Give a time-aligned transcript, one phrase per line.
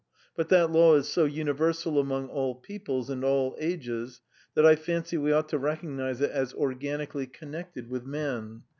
[0.35, 4.19] But that law is so universal among all peoples and all ages
[4.55, 8.63] that I fancy we ought to recognise it as organically connected with man.